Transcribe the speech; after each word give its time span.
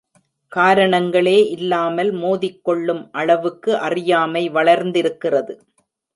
காரணங்களே 0.51 1.49
இல்லாமல் 1.49 2.09
மோதிக்கொள்ளும் 2.13 3.03
அளவுக்கு 3.11 3.77
அறியாமை 3.79 4.43
வளர்ந்திருக்கிறது. 4.49 5.55